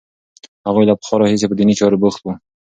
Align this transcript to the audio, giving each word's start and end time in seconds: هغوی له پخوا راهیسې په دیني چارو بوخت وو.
هغوی 0.67 0.85
له 0.87 0.93
پخوا 0.99 1.15
راهیسې 1.21 1.49
په 1.49 1.55
دیني 1.59 1.73
چارو 1.79 2.01
بوخت 2.01 2.21
وو. 2.21 2.33